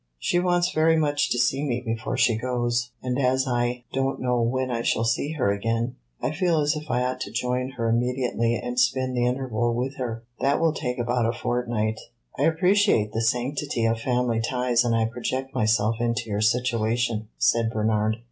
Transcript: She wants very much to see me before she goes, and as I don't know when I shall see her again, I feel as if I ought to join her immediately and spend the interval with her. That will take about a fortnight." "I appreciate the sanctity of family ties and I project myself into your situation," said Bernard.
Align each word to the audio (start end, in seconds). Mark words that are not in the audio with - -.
She 0.17 0.39
wants 0.39 0.71
very 0.71 0.97
much 0.97 1.29
to 1.29 1.37
see 1.37 1.63
me 1.63 1.79
before 1.79 2.17
she 2.17 2.35
goes, 2.35 2.89
and 3.03 3.19
as 3.19 3.47
I 3.47 3.83
don't 3.93 4.19
know 4.19 4.41
when 4.41 4.71
I 4.71 4.81
shall 4.81 5.03
see 5.03 5.33
her 5.33 5.51
again, 5.53 5.95
I 6.23 6.31
feel 6.31 6.59
as 6.59 6.75
if 6.75 6.89
I 6.89 7.03
ought 7.03 7.19
to 7.21 7.31
join 7.31 7.73
her 7.77 7.87
immediately 7.87 8.55
and 8.55 8.79
spend 8.79 9.15
the 9.15 9.27
interval 9.27 9.75
with 9.75 9.97
her. 9.97 10.23
That 10.39 10.59
will 10.59 10.73
take 10.73 10.97
about 10.97 11.27
a 11.27 11.33
fortnight." 11.37 11.99
"I 12.35 12.45
appreciate 12.45 13.13
the 13.13 13.21
sanctity 13.21 13.85
of 13.85 13.99
family 14.01 14.39
ties 14.41 14.83
and 14.83 14.95
I 14.95 15.05
project 15.05 15.53
myself 15.53 15.97
into 15.99 16.31
your 16.31 16.41
situation," 16.41 17.27
said 17.37 17.69
Bernard. 17.69 18.17